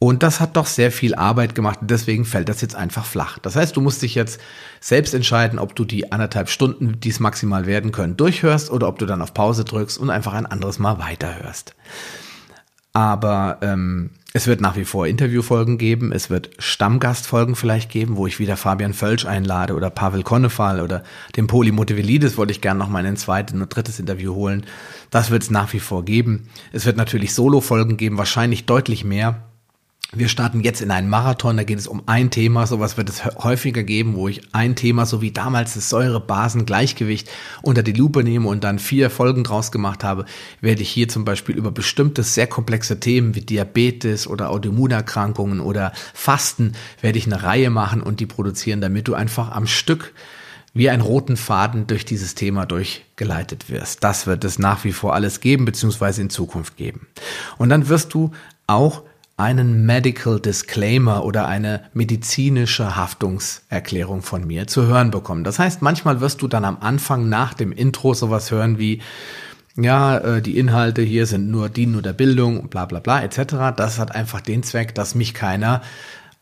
Und 0.02 0.24
das 0.24 0.40
hat 0.40 0.56
doch 0.56 0.66
sehr 0.66 0.94
viel 0.94 1.14
Arbeit 1.14 1.56
gemacht 1.56 1.80
und 1.82 1.92
deswegen 1.92 2.24
fällt 2.24 2.48
das 2.48 2.62
jetzt 2.62 2.74
einfach 2.74 3.04
flach. 3.04 3.38
Das 3.38 3.58
heißt, 3.58 3.76
du 3.76 3.82
musst 3.82 4.02
dich 4.02 4.16
jetzt 4.16 4.40
selbst 4.80 5.14
entscheiden, 5.14 5.60
ob 5.60 5.76
du 5.76 5.84
die 5.84 6.14
anderthalb 6.14 6.50
Stunden, 6.50 7.02
die 7.02 7.10
es 7.10 7.20
maximal 7.20 7.66
werden 7.66 7.92
können, 7.92 8.16
durchhörst 8.16 8.72
oder 8.72 8.88
ob 8.88 8.98
du 8.98 9.06
dann 9.06 9.22
auf 9.22 9.34
Pause 9.34 9.66
drückst 9.66 9.98
und 9.98 10.10
einfach 10.10 10.34
ein 10.34 10.46
anderes 10.46 10.80
Mal 10.80 11.00
weiterhörst. 11.00 11.76
Aber 12.94 13.58
ähm, 13.62 14.12
es 14.32 14.48
wird 14.48 14.62
nach 14.62 14.78
wie 14.78 14.86
vor 14.86 15.06
Interviewfolgen 15.06 15.78
geben, 15.78 16.14
es 16.14 16.30
wird 16.30 16.50
Stammgastfolgen 16.60 17.56
vielleicht 17.56 17.92
geben, 17.92 18.16
wo 18.16 18.26
ich 18.26 18.40
wieder 18.40 18.56
Fabian 18.56 18.94
Völsch 18.94 19.26
einlade 19.26 19.74
oder 19.74 19.90
Pavel 19.90 20.24
Konnefall 20.24 20.80
oder 20.80 21.04
den 21.36 21.48
Poli 21.48 21.74
Motivelidis 21.74 22.38
wollte 22.38 22.52
ich 22.52 22.62
gerne 22.62 22.80
noch 22.80 22.90
mal 22.90 23.02
in 23.02 23.08
ein 23.08 23.18
zweites 23.18 23.54
und 23.54 23.68
drittes 23.68 24.00
Interview 24.00 24.34
holen. 24.34 24.66
Das 25.12 25.30
wird 25.30 25.44
es 25.44 25.52
nach 25.52 25.74
wie 25.74 25.82
vor 25.82 26.06
geben. 26.06 26.48
Es 26.72 26.86
wird 26.86 26.96
natürlich 26.96 27.34
Solo-Folgen 27.34 27.98
geben, 27.98 28.18
wahrscheinlich 28.18 28.66
deutlich 28.66 29.04
mehr 29.04 29.49
wir 30.12 30.28
starten 30.28 30.62
jetzt 30.62 30.82
in 30.82 30.90
einen 30.90 31.08
Marathon, 31.08 31.58
da 31.58 31.64
geht 31.64 31.78
es 31.78 31.86
um 31.86 32.02
ein 32.08 32.32
Thema, 32.32 32.66
sowas 32.66 32.98
wird 32.98 33.10
es 33.10 33.24
häufiger 33.26 33.84
geben, 33.84 34.16
wo 34.16 34.28
ich 34.28 34.42
ein 34.56 34.76
Thema, 34.76 35.06
so 35.06 35.22
wie 35.22 35.32
damals 35.32 35.76
das 35.76 35.90
Säure-Basen-Gleichgewicht 35.90 37.30
unter 37.62 37.84
die 37.84 37.94
Lupe 37.94 38.24
nehme 38.24 38.48
und 38.48 38.64
dann 38.64 38.80
vier 38.80 39.12
Folgen 39.12 39.44
draus 39.44 39.72
gemacht 39.72 40.04
habe, 40.04 40.26
werde 40.62 40.82
ich 40.82 40.90
hier 40.90 41.10
zum 41.10 41.26
Beispiel 41.26 41.56
über 41.56 41.72
bestimmte 41.72 42.24
sehr 42.24 42.48
komplexe 42.48 43.00
Themen 43.00 43.36
wie 43.36 43.42
Diabetes 43.42 44.26
oder 44.26 44.50
Autoimmunerkrankungen 44.50 45.60
oder 45.60 45.94
Fasten, 46.16 46.74
werde 47.02 47.20
ich 47.20 47.28
eine 47.28 47.44
Reihe 47.44 47.70
machen 47.70 48.02
und 48.02 48.20
die 48.20 48.26
produzieren, 48.26 48.82
damit 48.82 49.08
du 49.08 49.14
einfach 49.14 49.52
am 49.52 49.68
Stück 49.68 50.14
wie 50.74 50.90
einen 50.90 51.04
roten 51.04 51.38
Faden 51.38 51.86
durch 51.86 52.06
dieses 52.06 52.34
Thema 52.34 52.66
durchgeleitet 52.66 53.70
wirst. 53.70 54.04
Das 54.04 54.26
wird 54.26 54.44
es 54.44 54.58
nach 54.58 54.84
wie 54.86 54.94
vor 54.94 55.14
alles 55.14 55.40
geben, 55.40 55.66
beziehungsweise 55.66 56.22
in 56.22 56.32
Zukunft 56.32 56.78
geben. 56.78 57.08
Und 57.60 57.70
dann 57.70 57.90
wirst 57.90 58.14
du 58.16 58.32
auch 58.66 59.04
einen 59.40 59.86
Medical 59.86 60.40
Disclaimer 60.40 61.24
oder 61.24 61.48
eine 61.48 61.84
medizinische 61.94 62.98
Haftungserklärung 62.98 64.22
von 64.22 64.46
mir 64.46 64.68
zu 64.68 64.86
hören 64.86 65.12
bekommen. 65.12 65.46
Das 65.46 65.60
heißt, 65.60 65.82
manchmal 65.82 66.20
wirst 66.20 66.42
du 66.42 66.50
dann 66.50 66.66
am 66.66 66.78
Anfang 66.82 67.30
nach 67.30 67.54
dem 67.54 67.72
Intro 67.72 68.14
sowas 68.14 68.52
hören 68.52 68.78
wie, 68.80 69.02
ja, 69.78 70.18
äh, 70.18 70.42
die 70.42 70.58
Inhalte 70.58 71.02
hier 71.02 71.26
sind 71.26 71.50
nur 71.50 71.70
dienen 71.70 71.94
nur 71.94 72.02
der 72.02 72.14
Bildung, 72.14 72.68
bla 72.68 72.86
bla 72.86 73.00
bla 73.00 73.24
etc. 73.24 73.76
Das 73.78 73.98
hat 73.98 74.14
einfach 74.14 74.42
den 74.42 74.62
Zweck, 74.62 74.94
dass 74.94 75.16
mich 75.16 75.34
keiner 75.34 75.82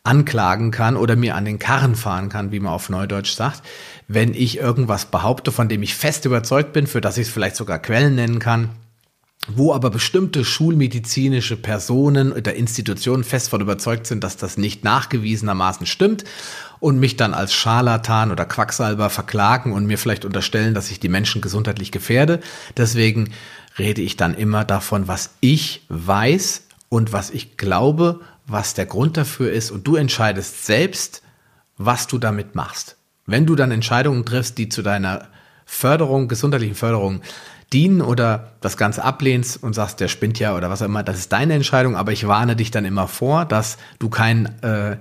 anklagen 0.02 0.72
kann 0.72 0.96
oder 0.96 1.14
mir 1.14 1.36
an 1.36 1.44
den 1.44 1.60
Karren 1.60 1.94
fahren 1.94 2.28
kann, 2.28 2.50
wie 2.50 2.60
man 2.60 2.72
auf 2.72 2.88
Neudeutsch 2.88 3.32
sagt, 3.32 3.62
wenn 4.08 4.34
ich 4.34 4.58
irgendwas 4.58 5.06
behaupte, 5.06 5.52
von 5.52 5.68
dem 5.68 5.84
ich 5.84 5.94
fest 5.94 6.24
überzeugt 6.24 6.72
bin, 6.72 6.88
für 6.88 7.00
das 7.00 7.16
ich 7.16 7.28
es 7.28 7.32
vielleicht 7.32 7.56
sogar 7.56 7.78
Quellen 7.78 8.16
nennen 8.16 8.40
kann 8.40 8.70
wo 9.48 9.72
aber 9.72 9.90
bestimmte 9.90 10.44
schulmedizinische 10.44 11.56
Personen 11.56 12.32
oder 12.32 12.54
Institutionen 12.54 13.24
fest 13.24 13.50
von 13.50 13.60
überzeugt 13.60 14.06
sind, 14.06 14.22
dass 14.22 14.36
das 14.36 14.58
nicht 14.58 14.84
nachgewiesenermaßen 14.84 15.86
stimmt 15.86 16.24
und 16.80 17.00
mich 17.00 17.16
dann 17.16 17.34
als 17.34 17.52
Scharlatan 17.52 18.30
oder 18.30 18.44
Quacksalber 18.44 19.10
verklagen 19.10 19.72
und 19.72 19.86
mir 19.86 19.98
vielleicht 19.98 20.24
unterstellen, 20.24 20.74
dass 20.74 20.90
ich 20.90 21.00
die 21.00 21.08
Menschen 21.08 21.40
gesundheitlich 21.40 21.90
gefährde. 21.90 22.40
Deswegen 22.76 23.30
rede 23.78 24.02
ich 24.02 24.16
dann 24.16 24.34
immer 24.34 24.64
davon, 24.64 25.08
was 25.08 25.30
ich 25.40 25.82
weiß 25.88 26.62
und 26.88 27.12
was 27.12 27.30
ich 27.30 27.56
glaube, 27.56 28.20
was 28.46 28.74
der 28.74 28.86
Grund 28.86 29.16
dafür 29.16 29.52
ist 29.52 29.70
und 29.70 29.86
du 29.86 29.96
entscheidest 29.96 30.66
selbst, 30.66 31.22
was 31.76 32.06
du 32.06 32.18
damit 32.18 32.54
machst. 32.54 32.96
Wenn 33.26 33.46
du 33.46 33.56
dann 33.56 33.70
Entscheidungen 33.70 34.24
triffst, 34.24 34.58
die 34.58 34.68
zu 34.68 34.82
deiner 34.82 35.28
Förderung, 35.66 36.28
gesundheitlichen 36.28 36.74
Förderung 36.74 37.20
dienen 37.72 38.00
oder 38.00 38.52
das 38.60 38.76
Ganze 38.76 39.04
ablehnst 39.04 39.62
und 39.62 39.74
sagst, 39.74 40.00
der 40.00 40.08
spinnt 40.08 40.38
ja 40.38 40.56
oder 40.56 40.70
was 40.70 40.82
auch 40.82 40.86
immer, 40.86 41.02
das 41.02 41.18
ist 41.18 41.32
deine 41.32 41.54
Entscheidung, 41.54 41.96
aber 41.96 42.12
ich 42.12 42.26
warne 42.26 42.56
dich 42.56 42.70
dann 42.70 42.84
immer 42.84 43.08
vor, 43.08 43.44
dass 43.44 43.76
du 43.98 44.08
kein 44.08 44.46
äh, 44.62 44.96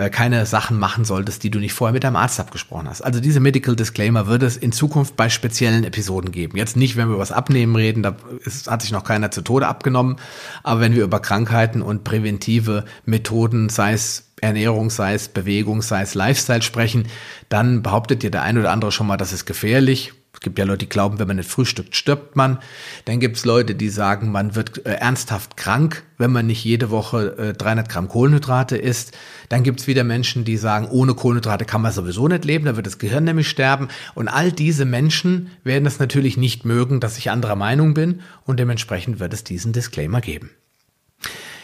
äh, 0.00 0.08
keine 0.08 0.46
Sachen 0.46 0.78
machen 0.78 1.04
solltest, 1.04 1.42
die 1.42 1.50
du 1.50 1.58
nicht 1.58 1.74
vorher 1.74 1.92
mit 1.92 2.04
deinem 2.04 2.16
Arzt 2.16 2.40
abgesprochen 2.40 2.88
hast. 2.88 3.02
Also 3.02 3.20
diese 3.20 3.38
Medical 3.38 3.76
Disclaimer 3.76 4.28
wird 4.28 4.42
es 4.42 4.56
in 4.56 4.72
Zukunft 4.72 5.14
bei 5.14 5.28
speziellen 5.28 5.84
Episoden 5.84 6.32
geben. 6.32 6.56
Jetzt 6.56 6.76
nicht, 6.76 6.96
wenn 6.96 7.08
wir 7.08 7.14
über 7.14 7.22
das 7.22 7.32
Abnehmen 7.32 7.76
reden, 7.76 8.02
da 8.02 8.16
ist, 8.44 8.70
hat 8.70 8.80
sich 8.80 8.92
noch 8.92 9.04
keiner 9.04 9.30
zu 9.30 9.42
Tode 9.42 9.66
abgenommen, 9.66 10.16
aber 10.62 10.80
wenn 10.80 10.94
wir 10.94 11.04
über 11.04 11.20
Krankheiten 11.20 11.82
und 11.82 12.04
präventive 12.04 12.86
Methoden, 13.04 13.68
sei 13.68 13.92
es 13.92 14.30
Ernährung, 14.40 14.88
sei 14.88 15.12
es 15.12 15.28
Bewegung, 15.28 15.82
sei 15.82 16.00
es 16.00 16.14
Lifestyle 16.14 16.62
sprechen, 16.62 17.08
dann 17.50 17.82
behauptet 17.82 18.22
dir 18.22 18.30
der 18.30 18.42
ein 18.42 18.56
oder 18.56 18.70
andere 18.70 18.92
schon 18.92 19.06
mal, 19.06 19.18
das 19.18 19.34
ist 19.34 19.44
gefährlich. 19.44 20.14
Es 20.32 20.40
gibt 20.40 20.58
ja 20.58 20.64
Leute, 20.64 20.78
die 20.78 20.88
glauben, 20.88 21.18
wenn 21.18 21.26
man 21.26 21.36
nicht 21.36 21.50
frühstückt, 21.50 21.96
stirbt 21.96 22.36
man. 22.36 22.60
Dann 23.04 23.20
gibt 23.20 23.36
es 23.36 23.44
Leute, 23.44 23.74
die 23.74 23.88
sagen, 23.88 24.30
man 24.30 24.54
wird 24.54 24.86
äh, 24.86 24.92
ernsthaft 24.92 25.56
krank, 25.56 26.04
wenn 26.18 26.30
man 26.30 26.46
nicht 26.46 26.64
jede 26.64 26.90
Woche 26.90 27.36
äh, 27.36 27.52
300 27.52 27.88
Gramm 27.88 28.08
Kohlenhydrate 28.08 28.76
isst. 28.76 29.16
Dann 29.48 29.64
gibt 29.64 29.80
es 29.80 29.86
wieder 29.86 30.04
Menschen, 30.04 30.44
die 30.44 30.56
sagen, 30.56 30.86
ohne 30.88 31.14
Kohlenhydrate 31.14 31.64
kann 31.64 31.82
man 31.82 31.92
sowieso 31.92 32.28
nicht 32.28 32.44
leben, 32.44 32.64
da 32.64 32.76
wird 32.76 32.86
das 32.86 32.98
Gehirn 32.98 33.24
nämlich 33.24 33.48
sterben. 33.48 33.88
Und 34.14 34.28
all 34.28 34.52
diese 34.52 34.84
Menschen 34.84 35.50
werden 35.64 35.86
es 35.86 35.98
natürlich 35.98 36.36
nicht 36.36 36.64
mögen, 36.64 37.00
dass 37.00 37.18
ich 37.18 37.30
anderer 37.30 37.56
Meinung 37.56 37.94
bin 37.94 38.20
und 38.44 38.60
dementsprechend 38.60 39.18
wird 39.18 39.34
es 39.34 39.44
diesen 39.44 39.72
Disclaimer 39.72 40.20
geben. 40.20 40.50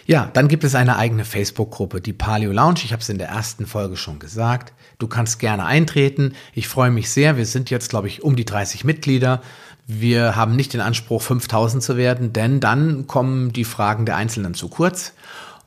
Ja, 0.07 0.31
dann 0.33 0.47
gibt 0.47 0.63
es 0.63 0.77
eine 0.77 0.97
eigene 0.97 1.25
Facebook-Gruppe, 1.25 2.01
die 2.01 2.13
Paleo 2.13 2.53
Lounge. 2.53 2.81
Ich 2.85 2.93
habe 2.93 3.03
es 3.03 3.09
in 3.09 3.19
der 3.19 3.29
ersten 3.29 3.67
Folge 3.67 3.97
schon 3.97 4.21
gesagt. 4.21 4.73
Du 4.99 5.09
kannst 5.09 5.41
gerne 5.41 5.65
eintreten. 5.67 6.35
Ich 6.55 6.69
freue 6.69 6.93
mich 6.93 7.11
sehr. 7.11 7.37
Wir 7.37 7.45
sind 7.45 7.71
jetzt, 7.71 7.91
glaube 7.91 8.07
ich, 8.07 8.23
um 8.23 8.37
die 8.37 8.45
30 8.45 8.85
Mitglieder. 8.85 9.43
Wir 9.89 10.37
haben 10.37 10.55
nicht 10.55 10.73
den 10.75 10.81
Anspruch, 10.81 11.23
5000 11.23 11.83
zu 11.83 11.97
werden, 11.97 12.33
denn 12.33 12.61
dann 12.61 13.09
kommen 13.09 13.53
die 13.53 13.65
Fragen 13.65 14.07
der 14.07 14.17
Einzelnen 14.17 14.55
zu 14.55 14.69
kurz. 14.69 15.13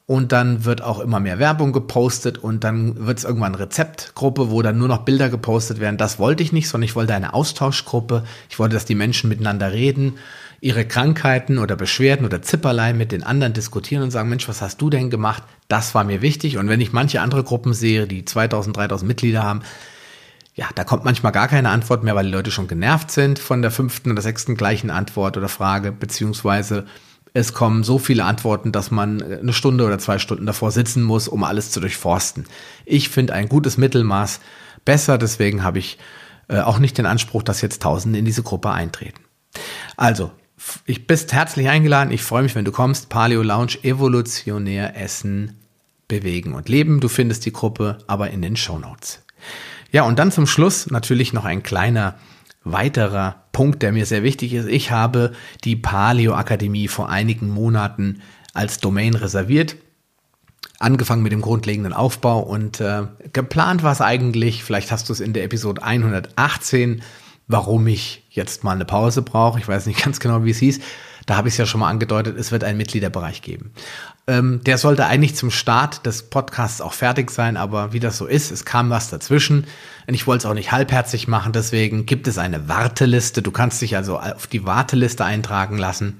Und 0.06 0.32
dann 0.32 0.64
wird 0.66 0.82
auch 0.82 1.00
immer 1.00 1.20
mehr 1.20 1.38
Werbung 1.38 1.72
gepostet 1.72 2.40
und 2.40 2.64
dann 2.64 3.06
wird 3.06 3.20
es 3.20 3.26
irgendwann 3.26 3.54
Rezeptgruppe, 3.54 4.50
wo 4.50 4.62
dann 4.64 4.78
nur 4.78 4.88
noch 4.88 5.00
Bilder 5.00 5.30
gepostet 5.30 5.80
werden. 5.80 5.98
Das 5.98 6.18
wollte 6.18 6.42
ich 6.42 6.52
nicht, 6.52 6.68
sondern 6.68 6.86
ich 6.86 6.96
wollte 6.96 7.14
eine 7.14 7.34
Austauschgruppe. 7.34 8.24
Ich 8.50 8.58
wollte, 8.58 8.74
dass 8.74 8.86
die 8.86 8.96
Menschen 8.96 9.30
miteinander 9.30 9.72
reden 9.72 10.18
ihre 10.62 10.86
Krankheiten 10.86 11.58
oder 11.58 11.76
Beschwerden 11.76 12.26
oder 12.26 12.42
Zipperlein 12.42 12.98
mit 12.98 13.12
den 13.12 13.24
anderen 13.24 13.54
diskutieren 13.54 14.04
und 14.04 14.12
sagen, 14.12 14.30
Mensch, 14.30 14.48
was 14.48 14.62
hast 14.62 14.82
du 14.82 14.90
denn 14.90 15.10
gemacht? 15.10 15.44
Das 15.68 15.96
war 15.96 16.04
mir 16.04 16.22
wichtig. 16.22 16.58
Und 16.58 16.70
wenn 16.70 16.82
ich 16.82 16.92
manche 16.92 17.22
andere 17.22 17.44
Gruppen 17.44 17.74
sehe, 17.74 18.08
die 18.08 18.26
2000, 18.26 18.76
3000 18.76 19.08
Mitglieder 19.08 19.44
haben, 19.44 19.62
ja, 20.56 20.68
da 20.76 20.84
kommt 20.84 21.06
manchmal 21.06 21.32
gar 21.32 21.48
keine 21.48 21.70
Antwort 21.70 22.04
mehr, 22.04 22.16
weil 22.16 22.26
die 22.26 22.32
Leute 22.32 22.52
schon 22.52 22.68
genervt 22.68 23.12
sind 23.12 23.40
von 23.40 23.62
der 23.62 23.72
fünften 23.72 24.12
oder 24.12 24.22
sechsten 24.22 24.56
gleichen 24.56 24.90
Antwort 24.90 25.38
oder 25.38 25.48
Frage, 25.48 25.94
beziehungsweise 25.94 26.86
es 27.34 27.54
kommen 27.54 27.84
so 27.84 28.00
viele 28.00 28.26
Antworten, 28.26 28.72
dass 28.72 28.92
man 28.92 29.22
eine 29.22 29.54
Stunde 29.54 29.86
oder 29.86 30.00
zwei 30.00 30.18
Stunden 30.20 30.46
davor 30.46 30.72
sitzen 30.72 31.04
muss, 31.04 31.28
um 31.28 31.44
alles 31.44 31.72
zu 31.72 31.80
durchforsten. 31.80 32.46
Ich 32.86 33.10
finde 33.10 33.34
ein 33.34 33.48
gutes 33.48 33.78
Mittelmaß 33.78 34.42
besser, 34.84 35.18
deswegen 35.18 35.64
habe 35.64 35.80
ich 35.80 35.98
äh, 36.50 36.60
auch 36.60 36.80
nicht 36.80 36.98
den 36.98 37.06
Anspruch, 37.06 37.44
dass 37.44 37.62
jetzt 37.62 37.82
Tausende 37.82 38.20
in 38.20 38.26
diese 38.26 38.44
Gruppe 38.44 38.72
eintreten. 38.72 39.22
Also, 39.96 40.32
ich 40.86 41.08
bist 41.08 41.34
herzlich 41.34 41.70
eingeladen. 41.70 42.12
Ich 42.12 42.24
freue 42.24 42.44
mich, 42.44 42.56
wenn 42.56 42.66
du 42.66 42.72
kommst. 42.72 43.10
Paleo 43.10 43.42
Lounge, 43.42 43.84
evolutionär 43.84 45.00
essen, 45.00 45.58
bewegen 46.08 46.54
und 46.54 46.70
leben. 46.70 47.00
Du 47.00 47.08
findest 47.08 47.46
die 47.46 47.54
Gruppe 47.54 48.00
aber 48.08 48.32
in 48.32 48.42
den 48.42 48.56
Show 48.56 48.78
Notes. 48.78 49.24
Ja, 49.92 50.04
und 50.04 50.20
dann 50.20 50.32
zum 50.32 50.46
Schluss 50.46 50.90
natürlich 50.92 51.34
noch 51.34 51.46
ein 51.46 51.64
kleiner 51.64 52.16
weiterer 52.64 53.44
Punkt, 53.52 53.82
der 53.82 53.92
mir 53.92 54.06
sehr 54.06 54.24
wichtig 54.24 54.54
ist. 54.54 54.68
Ich 54.68 54.92
habe 54.92 55.34
die 55.64 55.76
Paleo 55.76 56.34
Akademie 56.34 56.88
vor 56.88 57.10
einigen 57.10 57.50
Monaten 57.50 58.22
als 58.54 58.80
Domain 58.80 59.16
reserviert. 59.16 59.78
Angefangen 60.78 61.24
mit 61.24 61.32
dem 61.32 61.42
grundlegenden 61.42 61.94
Aufbau 61.94 62.40
und 62.40 62.80
äh, 62.80 63.04
geplant 63.34 63.84
war 63.84 63.92
es 63.92 64.02
eigentlich, 64.02 64.64
vielleicht 64.64 64.92
hast 64.92 65.10
du 65.10 65.14
es 65.14 65.20
in 65.20 65.34
der 65.34 65.44
Episode 65.44 65.84
118 65.84 67.02
warum 67.50 67.88
ich 67.88 68.24
jetzt 68.30 68.64
mal 68.64 68.72
eine 68.72 68.86
Pause 68.86 69.22
brauche. 69.22 69.60
Ich 69.60 69.68
weiß 69.68 69.88
nicht 69.88 70.02
ganz 70.06 70.22
genau, 70.22 70.46
wie 70.46 70.52
es 70.52 70.60
hieß. 70.60 70.80
Da 71.26 71.36
habe 71.36 71.48
ich 71.48 71.56
es 71.56 71.58
ja 71.58 71.66
schon 71.66 71.82
mal 71.82 71.90
angedeutet, 71.90 72.38
es 72.40 72.52
wird 72.52 72.64
einen 72.64 72.78
Mitgliederbereich 72.78 73.44
geben. 73.44 73.72
Ähm, 74.26 74.62
der 74.64 74.78
sollte 74.80 75.06
eigentlich 75.06 75.36
zum 75.36 75.52
Start 75.52 76.06
des 76.06 76.24
Podcasts 76.24 76.82
auch 76.82 76.94
fertig 76.94 77.30
sein, 77.30 77.58
aber 77.58 77.94
wie 77.94 78.00
das 78.00 78.18
so 78.18 78.26
ist, 78.26 78.52
es 78.52 78.66
kam 78.66 78.90
was 78.90 79.10
dazwischen. 79.10 79.66
Und 80.08 80.14
ich 80.14 80.26
wollte 80.26 80.48
es 80.48 80.50
auch 80.50 80.56
nicht 80.56 80.72
halbherzig 80.72 81.28
machen, 81.28 81.52
deswegen 81.52 82.08
gibt 82.08 82.28
es 82.28 82.40
eine 82.40 82.68
Warteliste. 82.68 83.44
Du 83.44 83.52
kannst 83.52 83.82
dich 83.82 83.96
also 83.96 84.20
auf 84.20 84.48
die 84.48 84.66
Warteliste 84.66 85.24
eintragen 85.24 85.78
lassen 85.78 86.20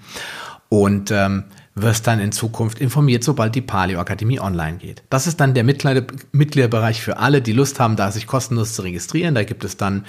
und 0.68 1.10
ähm, 1.10 1.46
wirst 1.74 2.06
dann 2.06 2.20
in 2.20 2.32
Zukunft 2.32 2.80
informiert, 2.80 3.24
sobald 3.24 3.56
die 3.56 3.62
Paleo 3.62 4.00
Akademie 4.00 4.40
online 4.40 4.78
geht. 4.78 5.04
Das 5.10 5.26
ist 5.26 5.40
dann 5.40 5.54
der 5.54 5.64
Mitgliederbereich 5.64 7.02
für 7.02 7.18
alle, 7.18 7.42
die 7.42 7.54
Lust 7.54 7.80
haben, 7.80 7.96
da 7.96 8.12
sich 8.12 8.28
kostenlos 8.28 8.74
zu 8.74 8.84
registrieren. 8.84 9.34
Da 9.34 9.44
gibt 9.44 9.64
es 9.64 9.78
dann 9.78 10.06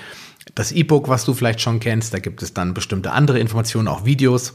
das 0.54 0.72
E-Book, 0.72 1.08
was 1.08 1.24
du 1.24 1.34
vielleicht 1.34 1.60
schon 1.60 1.80
kennst. 1.80 2.14
Da 2.14 2.18
gibt 2.18 2.42
es 2.42 2.54
dann 2.54 2.74
bestimmte 2.74 3.12
andere 3.12 3.38
Informationen, 3.38 3.88
auch 3.88 4.04
Videos. 4.04 4.54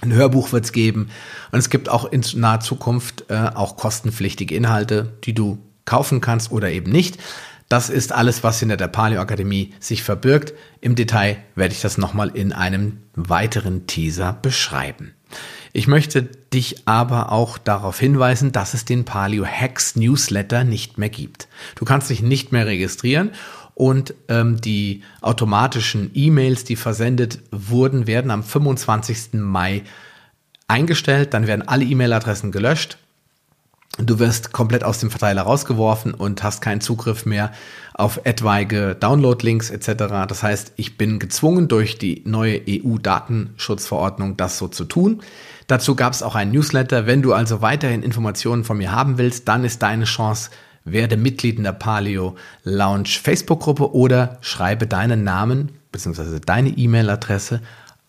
Ein 0.00 0.12
Hörbuch 0.12 0.52
wird 0.52 0.64
es 0.64 0.72
geben. 0.72 1.10
Und 1.52 1.58
es 1.58 1.70
gibt 1.70 1.88
auch 1.88 2.04
in 2.04 2.24
naher 2.34 2.60
Zukunft 2.60 3.26
äh, 3.28 3.50
auch 3.54 3.76
kostenpflichtige 3.76 4.54
Inhalte, 4.54 5.12
die 5.24 5.34
du 5.34 5.58
kaufen 5.84 6.20
kannst 6.20 6.50
oder 6.50 6.70
eben 6.70 6.90
nicht. 6.90 7.18
Das 7.68 7.88
ist 7.88 8.12
alles, 8.12 8.42
was 8.42 8.60
hinter 8.60 8.76
der 8.76 8.88
Paleo 8.88 9.20
Akademie 9.20 9.72
sich 9.80 10.02
verbirgt. 10.02 10.52
Im 10.80 10.94
Detail 10.94 11.38
werde 11.54 11.74
ich 11.74 11.80
das 11.80 11.98
nochmal 11.98 12.28
in 12.28 12.52
einem 12.52 12.98
weiteren 13.14 13.86
Teaser 13.86 14.34
beschreiben. 14.42 15.14
Ich 15.72 15.86
möchte 15.86 16.22
dich 16.22 16.86
aber 16.86 17.32
auch 17.32 17.56
darauf 17.56 17.98
hinweisen, 17.98 18.52
dass 18.52 18.74
es 18.74 18.84
den 18.84 19.06
Paleo 19.06 19.46
Hacks 19.46 19.96
Newsletter 19.96 20.64
nicht 20.64 20.98
mehr 20.98 21.08
gibt. 21.08 21.48
Du 21.74 21.86
kannst 21.86 22.10
dich 22.10 22.20
nicht 22.20 22.52
mehr 22.52 22.66
registrieren 22.66 23.30
und 23.74 24.14
ähm, 24.28 24.60
die 24.60 25.02
automatischen 25.20 26.10
E-Mails, 26.14 26.64
die 26.64 26.76
versendet 26.76 27.40
wurden, 27.50 28.06
werden 28.06 28.30
am 28.30 28.42
25. 28.42 29.34
Mai 29.34 29.82
eingestellt. 30.68 31.34
Dann 31.34 31.46
werden 31.46 31.66
alle 31.66 31.84
E-Mail-Adressen 31.84 32.52
gelöscht. 32.52 32.98
Du 33.98 34.18
wirst 34.18 34.52
komplett 34.52 34.84
aus 34.84 35.00
dem 35.00 35.10
Verteiler 35.10 35.42
rausgeworfen 35.42 36.14
und 36.14 36.42
hast 36.42 36.62
keinen 36.62 36.80
Zugriff 36.80 37.26
mehr 37.26 37.52
auf 37.92 38.20
etwaige 38.24 38.94
Download-Links 38.98 39.68
etc. 39.68 40.26
Das 40.28 40.42
heißt, 40.42 40.72
ich 40.76 40.96
bin 40.96 41.18
gezwungen 41.18 41.68
durch 41.68 41.98
die 41.98 42.22
neue 42.24 42.62
EU-Datenschutzverordnung 42.66 44.38
das 44.38 44.56
so 44.56 44.68
zu 44.68 44.86
tun. 44.86 45.20
Dazu 45.66 45.94
gab 45.94 46.14
es 46.14 46.22
auch 46.22 46.34
einen 46.34 46.52
Newsletter. 46.52 47.06
Wenn 47.06 47.20
du 47.20 47.34
also 47.34 47.60
weiterhin 47.60 48.02
Informationen 48.02 48.64
von 48.64 48.78
mir 48.78 48.92
haben 48.92 49.18
willst, 49.18 49.46
dann 49.48 49.62
ist 49.62 49.82
deine 49.82 50.04
Chance 50.04 50.50
werde 50.84 51.16
Mitglied 51.16 51.58
in 51.58 51.64
der 51.64 51.72
Paleo 51.72 52.36
Lounge 52.64 53.08
Facebook-Gruppe 53.22 53.94
oder 53.94 54.38
schreibe 54.40 54.86
deinen 54.86 55.24
Namen 55.24 55.72
bzw. 55.92 56.40
deine 56.44 56.70
E-Mail-Adresse 56.70 57.60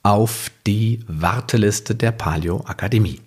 auf 0.04 0.52
die 0.68 1.00
Warteliste 1.08 1.96
der 1.96 2.12
Paleo 2.12 2.64
Akademie. 2.66 3.22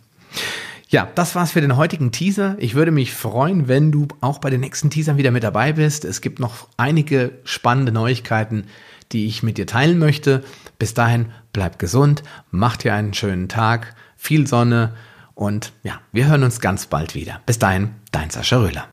Ja, 0.89 1.09
das 1.15 1.35
war's 1.35 1.53
für 1.53 1.61
den 1.61 1.77
heutigen 1.77 2.13
Teaser. 2.13 2.57
Ich 2.59 2.75
würde 2.75 2.93
mich 2.93 3.13
freuen, 3.13 3.67
wenn 3.67 3.91
du 3.91 4.07
auch 4.21 4.39
bei 4.39 4.51
den 4.51 4.61
nächsten 4.61 4.89
Teasern 4.89 5.17
wieder 5.17 5.33
mit 5.33 5.43
dabei 5.43 5.73
bist. 5.73 6.05
Es 6.05 6.21
gibt 6.21 6.39
noch 6.39 6.69
einige 6.77 7.33
spannende 7.45 7.91
Neuigkeiten, 7.91 8.67
die 9.11 9.27
ich 9.27 9.43
mit 9.43 9.59
dir 9.59 9.67
teilen 9.67 9.99
möchte. 9.99 10.45
Bis 10.79 10.95
dahin, 10.95 11.27
bleib 11.53 11.79
gesund, 11.79 12.23
mach 12.51 12.77
dir 12.77 12.95
einen 12.95 13.15
schönen 13.15 13.49
Tag, 13.49 13.97
viel 14.17 14.47
Sonne 14.47 14.93
und 15.35 15.73
ja, 15.83 16.01
wir 16.13 16.29
hören 16.29 16.45
uns 16.45 16.61
ganz 16.61 16.87
bald 16.87 17.15
wieder. 17.15 17.41
Bis 17.47 17.59
dahin, 17.59 17.91
dein 18.13 18.31
Sascha 18.31 18.59
Röhler. 18.59 18.89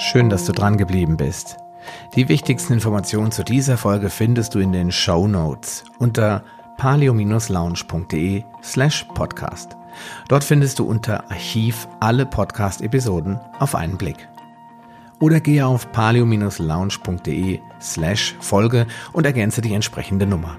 Schön, 0.00 0.30
dass 0.30 0.46
du 0.46 0.52
dran 0.52 0.78
geblieben 0.78 1.18
bist. 1.18 1.58
Die 2.16 2.30
wichtigsten 2.30 2.72
Informationen 2.72 3.32
zu 3.32 3.44
dieser 3.44 3.76
Folge 3.76 4.08
findest 4.08 4.54
du 4.54 4.58
in 4.58 4.72
den 4.72 4.90
Show 4.90 5.28
Notes 5.28 5.84
unter 5.98 6.42
palio-lounge.de 6.78 8.42
slash 8.62 9.04
podcast. 9.14 9.76
Dort 10.26 10.42
findest 10.42 10.78
du 10.78 10.84
unter 10.84 11.30
Archiv 11.30 11.86
alle 12.00 12.24
Podcast-Episoden 12.24 13.38
auf 13.58 13.74
einen 13.74 13.98
Blick. 13.98 14.26
Oder 15.20 15.38
gehe 15.38 15.66
auf 15.66 15.92
palio-lounge.de 15.92 17.60
slash 17.78 18.34
Folge 18.40 18.86
und 19.12 19.26
ergänze 19.26 19.60
die 19.60 19.74
entsprechende 19.74 20.24
Nummer. 20.24 20.56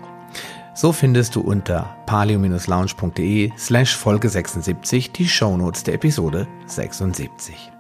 So 0.76 0.94
findest 0.94 1.36
du 1.36 1.42
unter 1.42 1.96
palio-lounge.de 2.06 3.54
slash 3.58 3.98
Folge 3.98 4.30
76 4.30 5.12
die 5.14 5.28
Shownotes 5.28 5.84
der 5.84 5.96
Episode 5.96 6.48
76. 6.68 7.72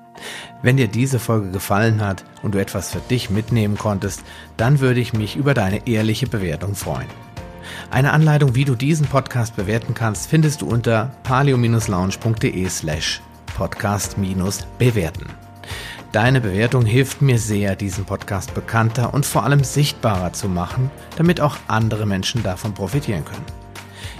Wenn 0.61 0.77
dir 0.77 0.87
diese 0.87 1.19
Folge 1.19 1.51
gefallen 1.51 2.01
hat 2.01 2.23
und 2.43 2.55
du 2.55 2.59
etwas 2.59 2.91
für 2.91 2.99
dich 2.99 3.29
mitnehmen 3.29 3.77
konntest, 3.77 4.23
dann 4.57 4.79
würde 4.79 4.99
ich 4.99 5.13
mich 5.13 5.35
über 5.35 5.53
deine 5.53 5.87
ehrliche 5.87 6.27
Bewertung 6.27 6.75
freuen. 6.75 7.07
Eine 7.89 8.11
Anleitung, 8.11 8.55
wie 8.55 8.65
du 8.65 8.75
diesen 8.75 9.07
Podcast 9.07 9.55
bewerten 9.55 9.93
kannst, 9.93 10.29
findest 10.29 10.61
du 10.61 10.67
unter 10.67 11.11
palio-lounge.de 11.23 12.69
slash 12.69 13.21
podcast-bewerten. 13.55 15.27
Deine 16.11 16.41
Bewertung 16.41 16.85
hilft 16.85 17.21
mir 17.21 17.39
sehr, 17.39 17.75
diesen 17.77 18.03
Podcast 18.03 18.53
bekannter 18.53 19.13
und 19.13 19.25
vor 19.25 19.43
allem 19.45 19.63
sichtbarer 19.63 20.33
zu 20.33 20.49
machen, 20.49 20.91
damit 21.15 21.39
auch 21.39 21.57
andere 21.67 22.05
Menschen 22.05 22.43
davon 22.43 22.73
profitieren 22.73 23.23
können. 23.23 23.60